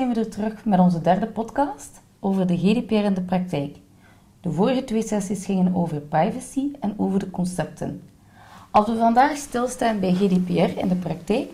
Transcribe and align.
Zijn 0.00 0.12
we 0.12 0.20
er 0.20 0.28
terug 0.28 0.64
met 0.64 0.78
onze 0.78 1.00
derde 1.00 1.26
podcast 1.26 2.00
over 2.20 2.46
de 2.46 2.56
GDPR 2.56 2.94
in 2.94 3.14
de 3.14 3.20
praktijk. 3.20 3.76
De 4.40 4.52
vorige 4.52 4.84
twee 4.84 5.02
sessies 5.02 5.44
gingen 5.44 5.74
over 5.74 6.00
privacy 6.00 6.68
en 6.80 6.94
over 6.96 7.18
de 7.18 7.30
concepten. 7.30 8.02
Als 8.70 8.86
we 8.86 8.96
vandaag 8.96 9.36
stilstaan 9.36 10.00
bij 10.00 10.12
GDPR 10.12 10.78
in 10.78 10.88
de 10.88 10.94
praktijk, 10.94 11.50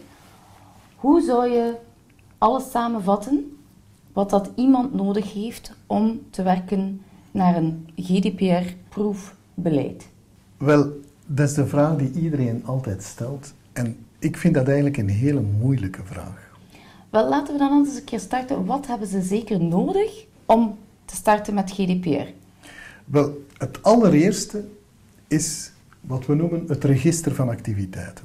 hoe 0.96 1.22
zou 1.22 1.50
je 1.50 1.74
alles 2.38 2.70
samenvatten 2.70 3.56
wat 4.12 4.30
dat 4.30 4.50
iemand 4.54 4.94
nodig 4.94 5.32
heeft 5.32 5.72
om 5.86 6.20
te 6.30 6.42
werken 6.42 7.00
naar 7.30 7.56
een 7.56 7.88
GDPR-proof 7.96 9.34
beleid? 9.54 10.08
Wel, 10.56 10.90
dat 11.26 11.48
is 11.48 11.54
de 11.54 11.66
vraag 11.66 11.96
die 11.96 12.12
iedereen 12.12 12.66
altijd 12.66 13.02
stelt. 13.02 13.54
En 13.72 13.96
ik 14.18 14.36
vind 14.36 14.54
dat 14.54 14.66
eigenlijk 14.66 14.96
een 14.96 15.08
hele 15.08 15.40
moeilijke 15.40 16.04
vraag. 16.04 16.45
Wel, 17.10 17.28
laten 17.28 17.52
we 17.52 17.58
dan 17.58 17.72
eens 17.72 17.96
een 17.96 18.04
keer 18.04 18.20
starten. 18.20 18.64
Wat 18.64 18.86
hebben 18.86 19.08
ze 19.08 19.22
zeker 19.22 19.60
nodig 19.60 20.26
om 20.46 20.76
te 21.04 21.16
starten 21.16 21.54
met 21.54 21.70
GDPR? 21.70 22.30
Wel, 23.04 23.44
het 23.58 23.82
allereerste 23.82 24.64
is 25.28 25.72
wat 26.00 26.26
we 26.26 26.34
noemen 26.34 26.64
het 26.68 26.84
register 26.84 27.34
van 27.34 27.48
activiteiten. 27.48 28.24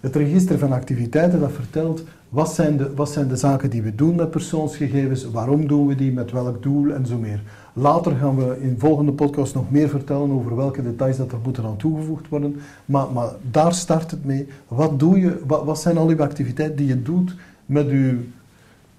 Het 0.00 0.16
register 0.16 0.58
van 0.58 0.72
activiteiten 0.72 1.40
dat 1.40 1.52
vertelt 1.52 2.02
wat 2.28 2.54
zijn, 2.54 2.76
de, 2.76 2.94
wat 2.94 3.10
zijn 3.10 3.28
de 3.28 3.36
zaken 3.36 3.70
die 3.70 3.82
we 3.82 3.94
doen 3.94 4.14
met 4.14 4.30
persoonsgegevens, 4.30 5.24
waarom 5.24 5.66
doen 5.66 5.86
we 5.86 5.94
die, 5.94 6.12
met 6.12 6.30
welk 6.30 6.62
doel 6.62 6.92
en 6.92 7.06
zo 7.06 7.18
meer. 7.18 7.42
Later 7.72 8.16
gaan 8.16 8.36
we 8.36 8.60
in 8.60 8.78
volgende 8.78 9.12
podcast 9.12 9.54
nog 9.54 9.70
meer 9.70 9.88
vertellen 9.88 10.30
over 10.30 10.56
welke 10.56 10.82
details 10.82 11.16
dat 11.16 11.32
er 11.32 11.38
moeten 11.44 11.64
aan 11.64 11.76
toegevoegd 11.76 12.28
worden. 12.28 12.60
Maar, 12.84 13.12
maar 13.12 13.30
daar 13.50 13.74
start 13.74 14.10
het 14.10 14.24
mee. 14.24 14.48
Wat, 14.68 14.98
doe 14.98 15.18
je, 15.20 15.40
wat, 15.46 15.64
wat 15.64 15.80
zijn 15.80 15.96
al 15.96 16.08
uw 16.08 16.22
activiteiten 16.22 16.76
die 16.76 16.86
je 16.86 17.02
doet 17.02 17.34
met 17.72 17.86
uw 17.86 18.18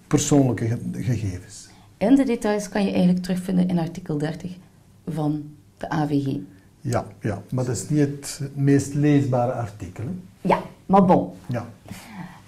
persoonlijke 0.07 0.77
gegevens? 0.91 1.69
En 1.97 2.15
de 2.15 2.23
details 2.23 2.69
kan 2.69 2.85
je 2.85 2.91
eigenlijk 2.91 3.23
terugvinden 3.23 3.67
in 3.67 3.79
artikel 3.79 4.17
30 4.17 4.51
van 5.07 5.43
de 5.77 5.89
AVG. 5.89 6.37
Ja, 6.81 7.05
ja, 7.21 7.41
maar 7.51 7.65
dat 7.65 7.75
is 7.75 7.89
niet 7.89 7.99
het 7.99 8.41
meest 8.53 8.93
leesbare 8.93 9.51
artikel. 9.51 10.03
Hè? 10.03 10.11
Ja, 10.49 10.61
maar 10.85 11.05
bon. 11.05 11.29
Ja. 11.47 11.67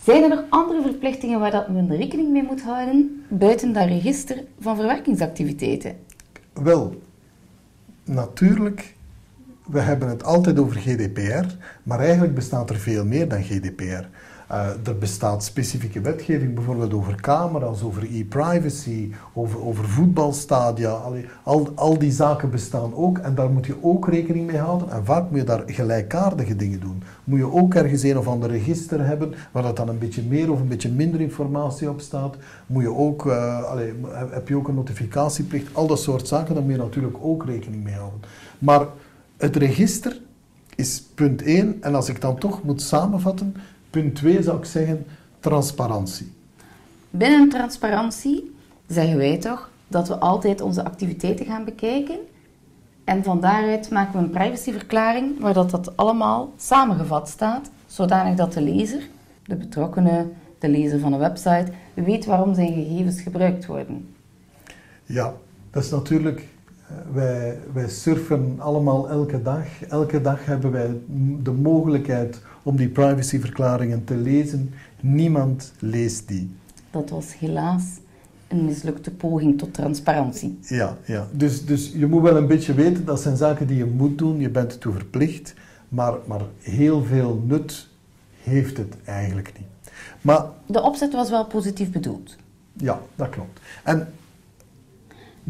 Zijn 0.03 0.23
er 0.23 0.29
nog 0.29 0.43
andere 0.49 0.81
verplichtingen 0.81 1.39
waar 1.39 1.51
dat 1.51 1.69
men 1.69 1.95
rekening 1.95 2.31
mee 2.31 2.43
moet 2.43 2.61
houden 2.61 3.25
buiten 3.27 3.73
dat 3.73 3.87
register 3.87 4.43
van 4.59 4.75
verwerkingsactiviteiten? 4.75 5.95
Wel, 6.53 7.01
natuurlijk, 8.03 8.95
we 9.65 9.79
hebben 9.79 10.09
het 10.09 10.23
altijd 10.23 10.59
over 10.59 10.75
GDPR, 10.75 11.45
maar 11.83 11.99
eigenlijk 11.99 12.35
bestaat 12.35 12.69
er 12.69 12.75
veel 12.75 13.05
meer 13.05 13.29
dan 13.29 13.43
GDPR. 13.43 14.05
Uh, 14.51 14.87
er 14.87 14.97
bestaat 14.97 15.43
specifieke 15.43 16.01
wetgeving, 16.01 16.53
bijvoorbeeld 16.53 16.93
over 16.93 17.15
camera's, 17.15 17.81
over 17.81 18.03
e-privacy, 18.11 19.11
over, 19.33 19.65
over 19.65 19.85
voetbalstadia. 19.87 21.01
Al, 21.43 21.71
al 21.75 21.97
die 21.97 22.11
zaken 22.11 22.49
bestaan 22.49 22.93
ook 22.93 23.17
en 23.17 23.35
daar 23.35 23.49
moet 23.49 23.65
je 23.65 23.75
ook 23.81 24.07
rekening 24.07 24.47
mee 24.47 24.57
houden. 24.57 24.89
En 24.91 25.05
vaak 25.05 25.29
moet 25.29 25.39
je 25.39 25.45
daar 25.45 25.63
gelijkaardige 25.65 26.55
dingen 26.55 26.79
doen. 26.79 27.03
Moet 27.23 27.39
je 27.39 27.51
ook 27.51 27.73
ergens 27.73 28.03
een 28.03 28.17
of 28.17 28.27
ander 28.27 28.49
register 28.49 29.05
hebben 29.05 29.33
waar 29.51 29.63
dat 29.63 29.75
dan 29.75 29.89
een 29.89 29.99
beetje 29.99 30.23
meer 30.23 30.51
of 30.51 30.59
een 30.59 30.67
beetje 30.67 30.91
minder 30.91 31.21
informatie 31.21 31.89
op 31.89 32.01
staat. 32.01 32.35
Moet 32.65 32.83
je 32.83 32.93
ook, 32.93 33.27
allee, 33.27 33.93
heb 34.29 34.47
je 34.47 34.55
ook 34.55 34.67
een 34.67 34.75
notificatieplicht. 34.75 35.75
Al 35.75 35.87
dat 35.87 35.99
soort 35.99 36.27
zaken, 36.27 36.53
daar 36.53 36.63
moet 36.63 36.73
je 36.73 36.77
natuurlijk 36.77 37.17
ook 37.21 37.45
rekening 37.45 37.83
mee 37.83 37.95
houden. 37.95 38.19
Maar 38.59 38.85
het 39.37 39.55
register 39.55 40.21
is 40.75 41.03
punt 41.15 41.41
1. 41.41 41.77
En 41.81 41.95
als 41.95 42.09
ik 42.09 42.21
dan 42.21 42.37
toch 42.37 42.63
moet 42.63 42.81
samenvatten, 42.81 43.55
Punt 43.95 44.15
2 44.15 44.43
zou 44.43 44.57
ik 44.57 44.65
zeggen, 44.65 45.05
transparantie. 45.39 46.31
Binnen 47.09 47.49
transparantie 47.49 48.55
zeggen 48.87 49.17
wij 49.17 49.37
toch 49.37 49.69
dat 49.87 50.07
we 50.07 50.15
altijd 50.15 50.61
onze 50.61 50.83
activiteiten 50.83 51.45
gaan 51.45 51.65
bekijken. 51.65 52.17
En 53.03 53.23
van 53.23 53.39
daaruit 53.39 53.89
maken 53.89 54.19
we 54.19 54.25
een 54.25 54.29
privacyverklaring 54.29 55.39
waar 55.39 55.53
dat, 55.53 55.69
dat 55.69 55.97
allemaal 55.97 56.53
samengevat 56.57 57.29
staat, 57.29 57.69
zodanig 57.87 58.35
dat 58.35 58.53
de 58.53 58.61
lezer, 58.61 59.07
de 59.43 59.55
betrokkenen, 59.55 60.33
de 60.59 60.69
lezer 60.69 60.99
van 60.99 61.13
een 61.13 61.19
website, 61.19 61.71
weet 61.93 62.25
waarom 62.25 62.53
zijn 62.53 62.73
gegevens 62.73 63.21
gebruikt 63.21 63.65
worden. 63.65 64.07
Ja, 65.03 65.33
dat 65.71 65.83
is 65.83 65.89
natuurlijk 65.89 66.47
eh, 66.87 66.95
wij, 67.13 67.57
wij 67.73 67.89
surfen 67.89 68.55
allemaal 68.57 69.09
elke 69.09 69.41
dag. 69.41 69.65
Elke 69.89 70.21
dag 70.21 70.45
hebben 70.45 70.71
wij 70.71 71.01
de 71.43 71.51
mogelijkheid 71.51 72.41
om 72.65 72.75
die 72.75 72.89
privacyverklaringen 72.89 74.03
te 74.03 74.15
lezen. 74.15 74.73
Niemand 75.01 75.73
leest 75.79 76.27
die. 76.27 76.51
Dat 76.91 77.09
was 77.09 77.37
helaas 77.37 77.83
een 78.47 78.65
mislukte 78.65 79.11
poging 79.11 79.57
tot 79.57 79.73
transparantie. 79.73 80.59
Ja, 80.61 80.97
ja. 81.05 81.27
Dus, 81.31 81.65
dus 81.65 81.91
je 81.95 82.05
moet 82.05 82.21
wel 82.21 82.37
een 82.37 82.47
beetje 82.47 82.73
weten, 82.73 83.05
dat 83.05 83.21
zijn 83.21 83.37
zaken 83.37 83.67
die 83.67 83.77
je 83.77 83.85
moet 83.85 84.17
doen, 84.17 84.39
je 84.39 84.49
bent 84.49 84.71
ertoe 84.71 84.93
verplicht, 84.93 85.53
maar, 85.89 86.13
maar 86.25 86.41
heel 86.59 87.03
veel 87.03 87.43
nut 87.47 87.87
heeft 88.43 88.77
het 88.77 88.95
eigenlijk 89.03 89.53
niet. 89.57 89.67
Maar, 90.21 90.45
de 90.65 90.81
opzet 90.81 91.13
was 91.13 91.29
wel 91.29 91.45
positief 91.45 91.91
bedoeld. 91.91 92.35
Ja, 92.73 93.01
dat 93.15 93.29
klopt. 93.29 93.59
En 93.83 94.07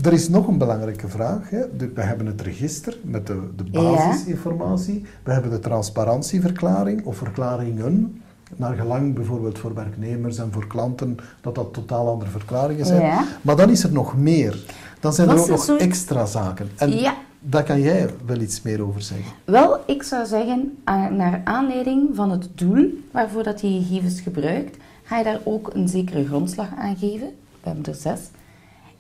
er 0.01 0.13
is 0.13 0.29
nog 0.29 0.47
een 0.47 0.57
belangrijke 0.57 1.07
vraag. 1.07 1.49
Hè. 1.49 1.61
we 1.93 2.01
hebben 2.01 2.25
het 2.25 2.41
register 2.41 2.97
met 3.01 3.27
de, 3.27 3.41
de 3.55 3.63
basisinformatie. 3.63 5.05
We 5.23 5.31
hebben 5.31 5.51
de 5.51 5.59
transparantieverklaring 5.59 7.05
of 7.05 7.17
verklaringen. 7.17 8.21
Naar 8.55 8.75
gelang 8.75 9.13
bijvoorbeeld 9.13 9.59
voor 9.59 9.73
werknemers 9.73 10.37
en 10.37 10.51
voor 10.51 10.67
klanten, 10.67 11.17
dat 11.41 11.55
dat 11.55 11.73
totaal 11.73 12.09
andere 12.09 12.31
verklaringen 12.31 12.85
zijn. 12.85 13.25
Maar 13.41 13.55
dan 13.55 13.69
is 13.69 13.83
er 13.83 13.91
nog 13.91 14.17
meer. 14.17 14.63
Dan 14.99 15.13
zijn 15.13 15.29
er 15.29 15.39
ook 15.39 15.47
nog 15.47 15.67
extra 15.77 16.25
zaken. 16.25 16.69
En 16.77 16.91
ja. 16.91 17.15
daar 17.39 17.63
kan 17.63 17.81
jij 17.81 18.09
wel 18.25 18.39
iets 18.39 18.61
meer 18.61 18.81
over 18.81 19.01
zeggen. 19.01 19.31
Wel, 19.45 19.79
ik 19.85 20.03
zou 20.03 20.25
zeggen, 20.25 20.77
naar 21.11 21.41
aanleiding 21.43 22.09
van 22.13 22.31
het 22.31 22.47
doel 22.55 23.03
waarvoor 23.11 23.43
dat 23.43 23.61
je 23.61 23.67
gegevens 23.67 24.21
gebruikt, 24.21 24.77
ga 25.03 25.17
je 25.17 25.23
daar 25.23 25.39
ook 25.43 25.73
een 25.73 25.87
zekere 25.87 26.25
grondslag 26.25 26.67
aan 26.77 26.97
geven. 26.97 27.27
We 27.61 27.71
hebben 27.71 27.85
er 27.85 27.95
zes. 27.95 28.19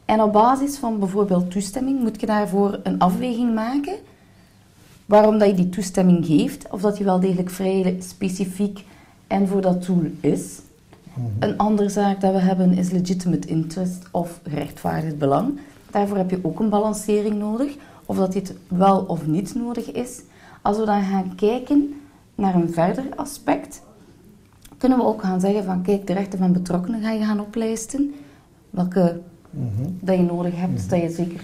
En 0.05 0.21
op 0.21 0.33
basis 0.33 0.77
van 0.77 0.99
bijvoorbeeld 0.99 1.51
toestemming 1.51 1.99
moet 1.99 2.19
je 2.19 2.25
daarvoor 2.25 2.79
een 2.83 2.99
afweging 2.99 3.53
maken 3.53 3.95
waarom 5.05 5.37
dat 5.37 5.47
je 5.49 5.55
die 5.55 5.69
toestemming 5.69 6.25
geeft, 6.25 6.67
of 6.71 6.81
dat 6.81 6.95
die 6.95 7.05
wel 7.05 7.19
degelijk 7.19 7.49
vrij 7.49 7.95
specifiek 7.99 8.85
en 9.27 9.47
voor 9.47 9.61
dat 9.61 9.85
doel 9.85 10.11
is. 10.19 10.59
Mhm. 11.13 11.27
Een 11.39 11.57
andere 11.57 11.89
zaak 11.89 12.21
dat 12.21 12.33
we 12.33 12.39
hebben 12.39 12.73
is 12.73 12.91
legitimate 12.91 13.47
interest 13.47 14.03
of 14.11 14.39
gerechtvaardigd 14.43 15.17
belang. 15.17 15.59
Daarvoor 15.91 16.17
heb 16.17 16.29
je 16.29 16.39
ook 16.41 16.59
een 16.59 16.69
balancering 16.69 17.35
nodig, 17.35 17.75
of 18.05 18.17
dat 18.17 18.33
dit 18.33 18.53
wel 18.67 18.99
of 19.07 19.27
niet 19.27 19.55
nodig 19.55 19.91
is. 19.91 20.21
Als 20.61 20.77
we 20.77 20.85
dan 20.85 21.03
gaan 21.03 21.35
kijken 21.35 22.01
naar 22.35 22.55
een 22.55 22.73
verder 22.73 23.05
aspect, 23.15 23.81
kunnen 24.77 24.97
we 24.97 25.03
ook 25.03 25.21
gaan 25.21 25.39
zeggen 25.39 25.63
van 25.63 25.81
kijk, 25.81 26.07
de 26.07 26.13
rechten 26.13 26.39
van 26.39 26.53
betrokkenen 26.53 27.01
ga 27.01 27.11
je 27.11 27.25
gaan 27.25 27.39
oplijsten. 27.39 28.13
Welke 28.69 29.21
dat 29.99 30.15
je 30.15 30.23
nodig 30.23 30.55
hebt, 30.55 30.89
dat 30.89 31.01
je 31.01 31.09
zeker 31.09 31.43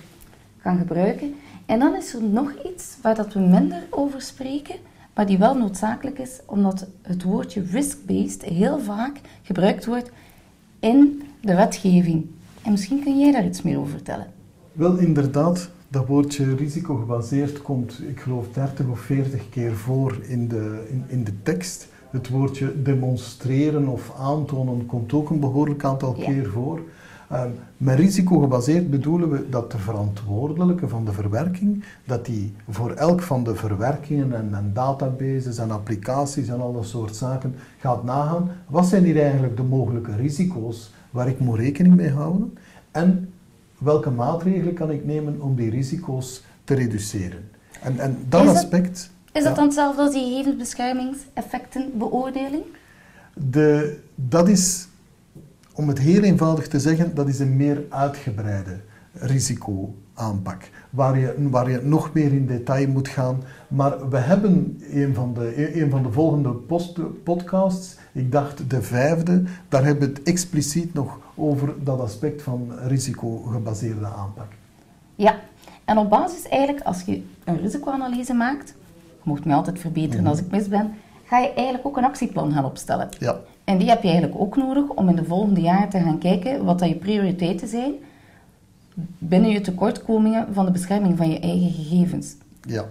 kan 0.62 0.78
gebruiken. 0.78 1.36
En 1.66 1.80
dan 1.80 1.96
is 1.96 2.14
er 2.14 2.24
nog 2.24 2.54
iets 2.74 2.98
waar 3.02 3.16
dat 3.16 3.34
we 3.34 3.40
minder 3.40 3.84
over 3.90 4.22
spreken, 4.22 4.76
maar 5.14 5.26
die 5.26 5.38
wel 5.38 5.56
noodzakelijk 5.58 6.20
is, 6.20 6.40
omdat 6.46 6.88
het 7.02 7.24
woordje 7.24 7.64
risk-based 7.72 8.44
heel 8.44 8.80
vaak 8.80 9.22
gebruikt 9.42 9.86
wordt 9.86 10.12
in 10.80 11.22
de 11.42 11.56
wetgeving. 11.56 12.26
En 12.64 12.72
misschien 12.72 13.04
kun 13.04 13.20
jij 13.20 13.32
daar 13.32 13.46
iets 13.46 13.62
meer 13.62 13.78
over 13.78 13.92
vertellen. 13.92 14.28
Wel, 14.72 14.98
inderdaad, 14.98 15.70
dat 15.88 16.08
woordje 16.08 16.56
risicogebaseerd 16.56 17.62
komt, 17.62 18.02
ik 18.08 18.20
geloof, 18.20 18.48
30 18.54 18.88
of 18.88 19.00
40 19.00 19.50
keer 19.50 19.76
voor 19.76 20.18
in 20.28 20.48
de, 20.48 20.88
in, 20.90 21.04
in 21.08 21.24
de 21.24 21.42
tekst. 21.44 21.88
Het 22.10 22.30
woordje 22.30 22.82
demonstreren 22.82 23.88
of 23.88 24.14
aantonen 24.20 24.86
komt 24.86 25.14
ook 25.14 25.30
een 25.30 25.40
behoorlijk 25.40 25.84
aantal 25.84 26.14
keer 26.14 26.50
voor. 26.50 26.82
Um, 27.34 27.54
met 27.78 28.00
risicogebaseerd 28.00 28.90
bedoelen 28.90 29.30
we 29.30 29.50
dat 29.50 29.72
de 29.72 29.78
verantwoordelijke 29.78 30.88
van 30.88 31.06
de 31.06 31.12
verwerking, 31.12 31.84
dat 32.06 32.26
die 32.26 32.54
voor 32.70 32.92
elk 32.92 33.22
van 33.22 33.44
de 33.44 33.56
verwerkingen 33.56 34.34
en, 34.34 34.54
en, 34.54 34.72
databases 34.74 35.58
en 35.58 35.72
applicaties 35.72 36.48
en 36.48 36.62
al 36.62 36.74
dat 36.74 36.86
soort 36.86 37.16
zaken 37.16 37.56
gaat 37.80 38.04
nagaan, 38.04 38.52
wat 38.68 38.88
zijn 38.88 39.04
hier 39.04 39.22
eigenlijk 39.22 39.58
de 39.58 39.64
mogelijke 39.64 40.16
risico's 40.16 40.92
waar 41.10 41.28
ik 41.28 41.40
moet 41.40 41.60
rekening 41.60 41.96
mee 41.96 42.12
houden 42.12 42.58
en 42.92 43.34
welke 43.78 44.10
maatregelen 44.10 44.74
kan 44.74 44.92
ik 44.92 45.06
nemen 45.06 45.42
om 45.42 45.56
die 45.56 45.70
risico's 45.70 46.44
te 46.64 46.74
reduceren. 46.74 47.50
En, 47.82 48.00
en 48.00 48.18
dat, 48.30 48.48
aspect... 48.48 49.12
Is 49.32 49.44
dat 49.44 49.56
dan 49.56 49.66
hetzelfde 49.66 50.02
als 50.02 50.14
die 50.14 50.30
gegevensbeschermingseffectenbeoordeling? 50.30 52.64
De, 53.34 54.00
dat 54.16 54.48
is 54.48 54.88
om 55.82 55.88
het 55.88 56.00
heel 56.00 56.22
eenvoudig 56.22 56.68
te 56.68 56.80
zeggen, 56.80 57.16
dat 57.16 57.28
is 57.28 57.40
een 57.40 57.56
meer 57.56 57.84
uitgebreide 57.90 58.80
risicoaanpak. 59.14 60.70
Waar 60.90 61.20
je, 61.20 61.48
waar 61.50 61.70
je 61.70 61.80
nog 61.84 62.14
meer 62.14 62.34
in 62.34 62.48
detail 62.48 62.88
moet 62.88 63.08
gaan. 63.08 63.44
Maar 63.68 64.10
we 64.10 64.18
hebben 64.18 64.82
een 64.92 65.14
van 65.14 65.34
de, 65.34 65.82
een 65.82 65.90
van 65.90 66.04
de 66.04 66.12
volgende 66.12 66.50
post, 66.50 67.24
podcasts, 67.24 67.98
ik 68.12 68.32
dacht 68.32 68.70
de 68.70 68.82
vijfde, 68.82 69.44
daar 69.70 69.84
hebben 69.84 70.08
we 70.08 70.14
het 70.14 70.24
expliciet 70.24 70.94
nog 70.94 71.20
over 71.36 71.74
dat 71.84 72.00
aspect 72.00 72.42
van 72.42 72.72
risicogebaseerde 72.88 74.06
aanpak. 74.06 74.52
Ja, 75.16 75.40
en 75.86 75.98
op 75.98 76.10
basis 76.10 76.48
eigenlijk, 76.48 76.86
als 76.86 77.02
je 77.02 77.24
een 77.44 77.62
risicoanalyse 77.62 78.34
maakt, 78.34 78.74
je 78.98 79.30
mocht 79.30 79.46
mij 79.46 79.56
altijd 79.56 79.80
verbeteren 79.80 80.28
als 80.28 80.40
ik 80.40 80.52
mis 80.52 80.68
ben, 80.68 80.94
ga 81.26 81.40
je 81.40 81.54
eigenlijk 81.54 81.86
ook 81.86 81.98
een 81.98 82.04
actieplan 82.04 82.52
gaan 82.52 82.66
opstellen. 82.66 83.10
Ja. 83.20 83.40
En 83.72 83.78
die 83.78 83.90
heb 83.90 84.02
je 84.02 84.10
eigenlijk 84.10 84.42
ook 84.42 84.56
nodig 84.56 84.90
om 84.90 85.10
in 85.10 85.16
de 85.16 85.24
volgende 85.24 85.62
jaren 85.62 85.90
te 85.90 86.00
gaan 86.00 86.18
kijken 86.18 86.66
wat 86.66 86.80
dat 86.80 86.90
je 86.90 86.96
prioriteiten 86.96 87.68
zijn 87.68 87.94
binnen 89.18 89.50
je 89.50 89.62
tekortkomingen 89.62 90.48
van 90.54 90.66
de 90.66 90.72
bescherming 90.72 91.18
van 91.18 91.30
je 91.30 91.40
eigen 91.40 91.72
gegevens. 91.72 92.36
Ja. 92.62 92.86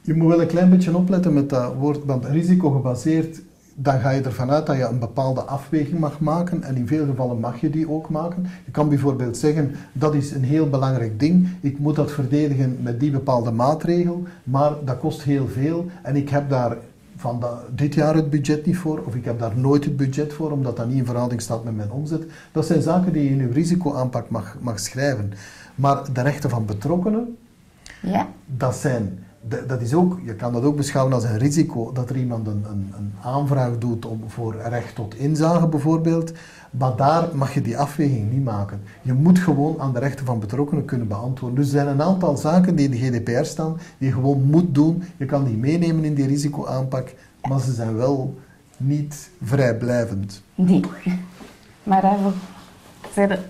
Je 0.00 0.14
moet 0.14 0.28
wel 0.28 0.40
een 0.40 0.46
klein 0.46 0.70
beetje 0.70 0.96
opletten 0.96 1.32
met 1.32 1.50
dat 1.50 1.74
woord, 1.74 2.04
want 2.04 2.24
risicogebaseerd, 2.24 3.40
dan 3.74 4.00
ga 4.00 4.10
je 4.10 4.20
ervan 4.20 4.50
uit 4.50 4.66
dat 4.66 4.76
je 4.76 4.84
een 4.84 4.98
bepaalde 4.98 5.40
afweging 5.40 5.98
mag 5.98 6.20
maken 6.20 6.62
en 6.62 6.76
in 6.76 6.86
veel 6.86 7.06
gevallen 7.06 7.40
mag 7.40 7.60
je 7.60 7.70
die 7.70 7.90
ook 7.90 8.08
maken. 8.08 8.46
Je 8.64 8.70
kan 8.70 8.88
bijvoorbeeld 8.88 9.36
zeggen, 9.36 9.74
dat 9.92 10.14
is 10.14 10.30
een 10.30 10.44
heel 10.44 10.68
belangrijk 10.68 11.20
ding, 11.20 11.48
ik 11.60 11.78
moet 11.78 11.96
dat 11.96 12.12
verdedigen 12.12 12.78
met 12.82 13.00
die 13.00 13.10
bepaalde 13.10 13.50
maatregel, 13.50 14.22
maar 14.44 14.72
dat 14.84 14.98
kost 14.98 15.22
heel 15.22 15.48
veel 15.48 15.86
en 16.02 16.16
ik 16.16 16.28
heb 16.28 16.48
daar 16.50 16.76
van 17.24 17.40
dat, 17.40 17.78
dit 17.78 17.94
jaar 17.94 18.14
het 18.14 18.30
budget 18.30 18.66
niet 18.66 18.76
voor, 18.76 19.02
of 19.06 19.14
ik 19.14 19.24
heb 19.24 19.38
daar 19.38 19.56
nooit 19.58 19.84
het 19.84 19.96
budget 19.96 20.32
voor, 20.32 20.50
omdat 20.50 20.76
dat 20.76 20.88
niet 20.88 20.96
in 20.96 21.04
verhouding 21.04 21.40
staat 21.40 21.64
met 21.64 21.76
mijn 21.76 21.90
omzet. 21.90 22.24
Dat 22.52 22.66
zijn 22.66 22.82
zaken 22.82 23.12
die 23.12 23.24
je 23.24 23.30
in 23.30 23.36
je 23.36 23.52
risicoaanpak 23.52 24.30
mag, 24.30 24.56
mag 24.60 24.80
schrijven. 24.80 25.32
Maar 25.74 26.12
de 26.12 26.22
rechten 26.22 26.50
van 26.50 26.66
betrokkenen, 26.66 27.36
Ja? 28.00 28.28
dat 28.46 28.74
zijn 28.74 29.18
dat 29.48 29.80
is 29.80 29.94
ook, 29.94 30.18
je 30.24 30.34
kan 30.34 30.52
dat 30.52 30.62
ook 30.62 30.76
beschouwen 30.76 31.14
als 31.14 31.24
een 31.24 31.38
risico 31.38 31.92
dat 31.92 32.10
er 32.10 32.16
iemand 32.16 32.46
een, 32.46 32.64
een, 32.70 32.92
een, 32.96 33.12
aanvraag 33.22 33.78
doet 33.78 34.06
om, 34.06 34.20
voor 34.26 34.56
recht 34.68 34.94
tot 34.94 35.14
inzage 35.14 35.66
bijvoorbeeld. 35.66 36.32
Maar 36.70 36.96
daar 36.96 37.28
mag 37.36 37.54
je 37.54 37.60
die 37.60 37.78
afweging 37.78 38.32
niet 38.32 38.44
maken. 38.44 38.80
Je 39.02 39.12
moet 39.12 39.38
gewoon 39.38 39.80
aan 39.80 39.92
de 39.92 39.98
rechten 39.98 40.26
van 40.26 40.38
betrokkenen 40.40 40.84
kunnen 40.84 41.08
beantwoorden. 41.08 41.58
Dus 41.58 41.66
er 41.66 41.72
zijn 41.72 41.86
een 41.86 42.02
aantal 42.02 42.36
zaken 42.36 42.76
die 42.76 42.90
in 42.90 42.90
de 42.90 43.18
GDPR 43.18 43.44
staan, 43.44 43.76
die 43.98 44.08
je 44.08 44.14
gewoon 44.14 44.42
moet 44.42 44.74
doen. 44.74 45.02
Je 45.16 45.24
kan 45.24 45.44
die 45.44 45.56
meenemen 45.56 46.04
in 46.04 46.14
die 46.14 46.26
risicoaanpak, 46.26 47.14
maar 47.48 47.60
ze 47.60 47.72
zijn 47.72 47.96
wel 47.96 48.34
niet 48.76 49.30
vrijblijvend. 49.42 50.42
Nee. 50.54 50.82
Maar 51.82 52.02
daarvoor 52.02 52.32
zijn 53.14 53.30
er 53.30 53.40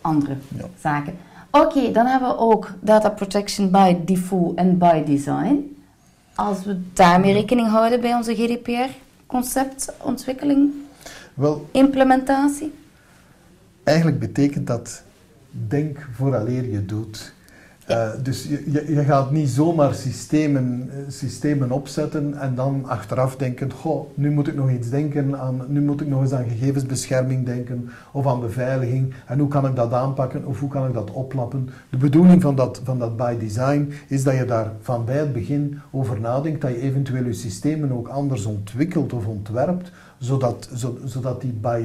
andere 0.00 0.36
Ja. 0.48 0.64
zaken. 0.80 1.14
Oké, 1.52 1.90
dan 1.90 2.06
hebben 2.06 2.28
we 2.28 2.36
ook 2.36 2.70
data 2.80 3.10
protection 3.10 3.70
by 3.70 3.96
default 4.04 4.56
en 4.56 4.78
by 4.78 5.02
design. 5.04 5.76
Als 6.34 6.64
we 6.64 6.80
daarmee 6.92 7.32
rekening 7.32 7.68
houden 7.68 8.00
bij 8.00 8.14
onze 8.14 8.34
GDPR-conceptontwikkeling, 8.34 10.70
Wel, 11.34 11.68
implementatie. 11.72 12.72
eigenlijk 13.84 14.18
betekent 14.18 14.66
dat 14.66 15.02
denk 15.50 16.08
vooraleer 16.14 16.70
je 16.70 16.84
doet. 16.84 17.32
Uh, 17.90 18.08
dus 18.22 18.42
je, 18.48 18.70
je, 18.70 18.94
je, 18.94 19.04
gaat 19.04 19.30
niet 19.30 19.48
zomaar 19.48 19.94
systemen, 19.94 20.88
eh, 20.90 20.96
systemen 21.08 21.70
opzetten 21.70 22.40
en 22.40 22.54
dan 22.54 22.84
achteraf 22.86 23.36
denken, 23.36 23.72
goh, 23.72 24.10
nu 24.14 24.30
moet 24.30 24.48
ik 24.48 24.54
nog 24.54 24.70
iets 24.70 24.90
denken 24.90 25.38
aan, 25.38 25.64
nu 25.68 25.80
moet 25.80 26.00
ik 26.00 26.06
nog 26.06 26.20
eens 26.20 26.32
aan 26.32 26.48
gegevensbescherming 26.48 27.46
denken 27.46 27.88
of 28.12 28.26
aan 28.26 28.40
beveiliging 28.40 29.14
en 29.26 29.38
hoe 29.38 29.48
kan 29.48 29.66
ik 29.66 29.76
dat 29.76 29.92
aanpakken 29.92 30.46
of 30.46 30.60
hoe 30.60 30.68
kan 30.68 30.86
ik 30.86 30.94
dat 30.94 31.10
oplappen. 31.10 31.68
De 31.90 31.96
bedoeling 31.96 32.42
van 32.42 32.54
dat, 32.54 32.80
van 32.84 32.98
dat 32.98 33.16
by 33.16 33.36
design 33.38 33.92
is 34.08 34.24
dat 34.24 34.36
je 34.36 34.44
daar 34.44 34.72
van 34.80 35.04
bij 35.04 35.18
het 35.18 35.32
begin 35.32 35.78
over 35.90 36.20
nadenkt, 36.20 36.60
dat 36.60 36.70
je 36.70 36.80
eventueel 36.80 37.24
je 37.24 37.32
systemen 37.32 37.92
ook 37.92 38.08
anders 38.08 38.44
ontwikkelt 38.44 39.12
of 39.12 39.26
ontwerpt, 39.26 39.90
zodat, 40.18 40.68
zodat, 41.04 41.40
die, 41.40 41.52
by, 41.60 41.82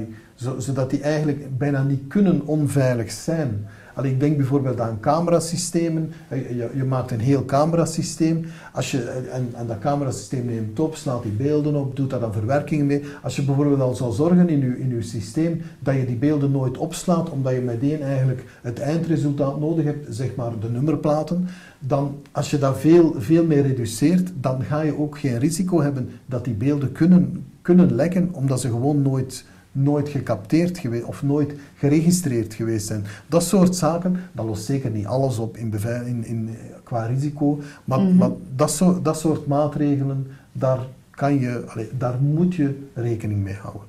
zodat 0.58 0.90
die 0.90 1.02
eigenlijk 1.02 1.58
bijna 1.58 1.84
niet 1.84 2.08
kunnen 2.08 2.42
onveilig 2.46 3.12
zijn. 3.12 3.68
Ik 4.06 4.20
denk 4.20 4.38
bijvoorbeeld 4.38 4.80
aan 4.80 5.00
camerasystemen. 5.00 6.12
Je, 6.30 6.70
je, 6.76 6.84
maakt 6.84 7.12
een 7.12 7.20
heel 7.20 7.46
camerasysteem. 7.46 8.46
Als 8.74 8.92
je, 8.92 9.02
en, 9.32 9.50
en 9.54 9.68
dat 9.68 9.80
camerasysteem 9.80 10.46
neemt 10.46 10.80
op, 10.80 10.96
slaat 10.96 11.24
die 11.24 11.32
beelden 11.32 11.76
op, 11.76 11.96
doet 11.96 12.10
daar 12.10 12.20
dan 12.20 12.34
verwerking 12.34 12.84
mee. 12.84 13.04
Als 13.24 13.36
je 13.36 13.44
bijvoorbeeld 13.44 13.82
al 13.82 13.96
zou 13.96 14.14
zorgen 14.14 14.50
in 14.50 14.60
je, 14.60 14.80
in 14.80 14.90
je 14.90 15.02
systeem 15.02 15.62
dat 15.80 15.96
je 15.96 16.06
die 16.06 16.16
beelden 16.16 16.52
nooit 16.52 16.78
opslaat, 16.78 17.30
omdat 17.30 17.54
je 17.54 17.62
meteen 17.62 18.02
eigenlijk 18.02 18.44
het 18.62 18.80
eindresultaat 18.80 19.60
nodig 19.60 19.86
hebt, 19.86 20.16
zeg 20.16 20.36
maar 20.36 20.52
de 20.60 20.70
nummerplaten, 20.70 21.48
dan 21.80 22.16
als 22.32 22.50
je 22.50 22.58
dat 22.58 22.80
veel, 22.80 23.14
veel 23.18 23.46
meer 23.46 23.62
reduceert, 23.62 24.32
dan 24.42 24.64
ga 24.64 24.82
je 24.82 25.00
ook 25.00 25.20
geen 25.20 25.40
risico 25.40 25.82
hebben 25.82 26.10
dat 26.26 26.46
die 26.46 26.54
beelden 26.54 26.92
kunnen, 26.92 27.46
kunnen 27.62 27.96
lekken, 27.96 28.30
omdat 28.32 28.62
ze 28.62 28.68
gewoon 28.68 29.02
nooit 29.02 29.46
nooit 29.78 30.10
gecapteerd 30.10 30.78
geweest 30.78 31.04
of 31.06 31.24
nooit 31.24 31.54
geregistreerd 31.78 32.54
geweest 32.54 32.88
zijn. 32.88 33.04
Dat 33.28 33.44
soort 33.44 33.76
zaken, 33.76 34.20
dat 34.32 34.46
lost 34.46 34.66
zeker 34.66 34.90
niet 34.90 35.06
alles 35.06 35.38
op 35.38 35.58
in, 35.58 35.74
in, 36.06 36.26
in 36.26 36.50
qua 36.84 37.06
risico, 37.06 37.60
maar, 37.84 38.00
Mhm. 38.00 38.16
maar 38.16 38.30
dat, 38.56 38.72
soort, 38.72 39.06
dat 39.06 39.20
soort 39.20 39.48
maatregelen, 39.48 40.28
daar, 40.52 40.80
kan 41.10 41.40
je, 41.40 41.64
allee, 41.68 41.90
daar 41.98 42.16
moet 42.22 42.56
je 42.56 42.88
rekening 42.94 43.44
mee 43.44 43.54
houden. 43.62 43.82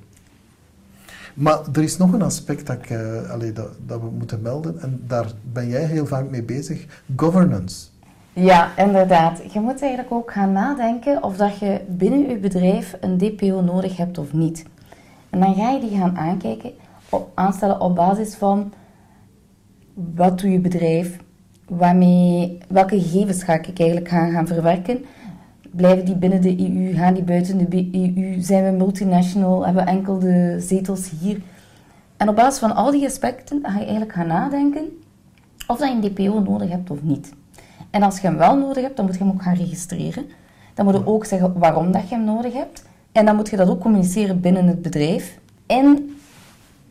Maar 1.33 1.59
er 1.73 1.83
is 1.83 1.97
nog 1.97 2.13
een 2.13 2.21
aspect 2.21 2.67
dat, 2.67 2.75
ik, 2.77 2.89
uh, 2.89 3.29
allee, 3.31 3.53
dat, 3.53 3.67
dat 3.85 3.99
we 3.99 4.07
moeten 4.17 4.41
melden, 4.41 4.81
en 4.81 5.03
daar 5.07 5.31
ben 5.53 5.67
jij 5.67 5.85
heel 5.85 6.05
vaak 6.05 6.29
mee 6.29 6.43
bezig: 6.43 6.85
governance. 7.15 7.85
Ja, 8.33 8.77
inderdaad. 8.77 9.53
Je 9.53 9.59
moet 9.59 9.81
eigenlijk 9.81 10.11
ook 10.13 10.31
gaan 10.31 10.51
nadenken 10.51 11.23
of 11.23 11.37
dat 11.37 11.59
je 11.59 11.81
binnen 11.87 12.29
je 12.29 12.37
bedrijf 12.37 12.97
een 13.01 13.17
DPO 13.17 13.61
nodig 13.61 13.97
hebt 13.97 14.17
of 14.17 14.33
niet. 14.33 14.65
En 15.29 15.39
dan 15.39 15.55
ga 15.55 15.69
je 15.69 15.79
die 15.79 15.97
gaan 15.97 16.17
aankijken, 16.17 16.71
op, 17.09 17.31
aanstellen 17.33 17.81
op 17.81 17.95
basis 17.95 18.35
van 18.35 18.73
wat 20.15 20.39
doet 20.39 20.51
je 20.51 20.59
bedrijf, 20.59 21.19
waarmee, 21.67 22.57
welke 22.67 23.01
gegevens 23.01 23.43
ga 23.43 23.53
ik 23.53 23.79
eigenlijk 23.79 24.07
gaan, 24.07 24.31
gaan 24.31 24.47
verwerken. 24.47 25.05
Blijven 25.71 26.05
die 26.05 26.15
binnen 26.15 26.41
de 26.41 26.59
EU, 26.59 26.93
gaan 26.93 27.13
die 27.13 27.23
buiten 27.23 27.69
de 27.69 27.89
EU, 27.91 28.41
zijn 28.41 28.63
we 28.65 28.71
multinational, 28.71 29.65
hebben 29.65 29.85
we 29.85 29.91
enkel 29.91 30.19
de 30.19 30.55
zetels 30.59 31.09
hier. 31.19 31.41
En 32.17 32.29
op 32.29 32.35
basis 32.35 32.59
van 32.59 32.75
al 32.75 32.91
die 32.91 33.05
aspecten 33.05 33.59
ga 33.61 33.77
je 33.77 33.83
eigenlijk 33.83 34.13
gaan 34.13 34.27
nadenken 34.27 34.83
of 35.67 35.77
dat 35.77 35.89
je 35.89 35.95
een 35.95 36.13
DPO 36.13 36.39
nodig 36.39 36.69
hebt 36.69 36.89
of 36.89 37.01
niet. 37.01 37.33
En 37.89 38.03
als 38.03 38.19
je 38.19 38.27
hem 38.27 38.37
wel 38.37 38.57
nodig 38.57 38.83
hebt, 38.83 38.95
dan 38.95 39.05
moet 39.05 39.17
je 39.17 39.23
hem 39.23 39.33
ook 39.33 39.41
gaan 39.41 39.55
registreren. 39.55 40.25
Dan 40.73 40.85
moet 40.85 40.93
je 40.93 41.07
ook 41.07 41.25
zeggen 41.25 41.59
waarom 41.59 41.91
dat 41.91 42.09
je 42.09 42.15
hem 42.15 42.23
nodig 42.23 42.53
hebt. 42.53 42.88
En 43.11 43.25
dan 43.25 43.35
moet 43.35 43.49
je 43.49 43.55
dat 43.55 43.69
ook 43.69 43.79
communiceren 43.79 44.41
binnen 44.41 44.67
het 44.67 44.81
bedrijf. 44.81 45.39
En 45.65 46.17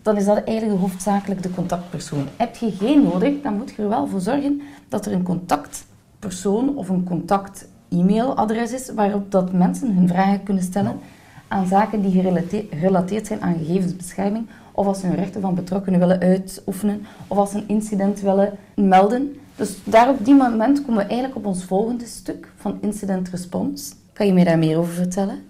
dan 0.03 0.17
is 0.17 0.25
dat 0.25 0.45
eigenlijk 0.45 0.81
hoofdzakelijk 0.81 1.43
de 1.43 1.51
contactpersoon. 1.51 2.27
Heb 2.37 2.57
je 2.57 2.71
geen 2.71 3.03
nodig, 3.03 3.43
dan 3.43 3.57
moet 3.57 3.71
je 3.71 3.83
er 3.83 3.89
wel 3.89 4.07
voor 4.07 4.21
zorgen 4.21 4.61
dat 4.89 5.07
er 5.07 5.13
een 5.13 5.23
contactpersoon 5.23 6.77
of 6.77 6.89
een 6.89 7.05
contact-e-mailadres 7.05 8.73
is 8.73 8.91
waarop 8.95 9.31
dat 9.31 9.53
mensen 9.53 9.95
hun 9.95 10.09
vragen 10.09 10.43
kunnen 10.43 10.63
stellen 10.63 10.99
aan 11.49 11.67
zaken 11.67 12.03
die 12.03 12.39
gerelateerd 12.71 13.27
zijn 13.27 13.43
aan 13.43 13.59
gegevensbescherming 13.59 14.47
of 14.73 14.87
als 14.87 15.01
ze 15.01 15.07
hun 15.07 15.17
rechten 15.17 15.41
van 15.41 15.55
betrokkenen 15.55 16.01
willen 16.01 16.21
uitoefenen 16.21 17.07
of 17.27 17.39
als 17.39 17.51
ze 17.51 17.57
een 17.57 17.69
incident 17.69 18.21
willen 18.21 18.53
melden. 18.75 19.37
Dus 19.57 19.77
daar 19.85 20.09
op 20.09 20.25
die 20.25 20.35
moment 20.35 20.85
komen 20.85 21.03
we 21.03 21.09
eigenlijk 21.09 21.37
op 21.37 21.47
ons 21.47 21.65
volgende 21.65 22.07
stuk 22.07 22.53
van 22.57 22.79
incident 22.81 23.29
response. 23.29 23.93
Kan 24.13 24.27
je 24.27 24.33
mij 24.33 24.45
daar 24.45 24.59
meer 24.59 24.79
over 24.79 24.93
vertellen? 24.93 25.43